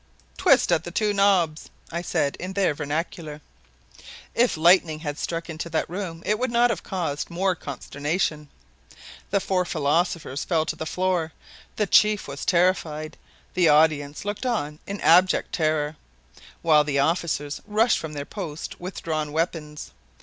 [0.35, 3.39] "Twist at the two knobs," I said in their vernacular.
[4.33, 8.49] If lightning had struck into that room, it would not have caused more consternation.
[9.29, 11.33] The four philosophers fell to the floor,
[11.75, 13.15] the chief was terrified,
[13.53, 15.97] the audience looked on in abject terror,
[16.63, 19.91] while the officers rushed from their post with drawn weapons.